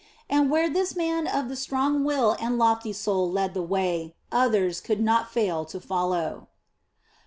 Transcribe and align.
And 0.27 0.49
where 0.49 0.67
this 0.67 0.95
man 0.95 1.27
of 1.27 1.47
the 1.47 1.55
strong 1.55 2.03
will 2.03 2.35
and 2.39 2.57
lofty 2.57 2.91
soul 2.91 3.29
led 3.31 3.53
the 3.53 3.61
way, 3.61 4.15
others 4.31 4.81
could 4.81 4.99
not 4.99 5.29
fail 5.31 5.63
to 5.65 5.79
follow. 5.79 6.47